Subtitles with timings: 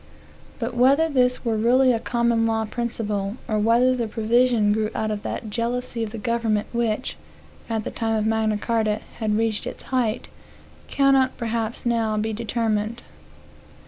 [0.57, 5.11] But whether this were really a common law principle, or whether the provision grew out
[5.11, 7.17] of that jealousy of the government which,
[7.69, 10.27] at the time of Magna Carta, had reached its height,
[10.87, 13.03] cannot perhaps now be determined.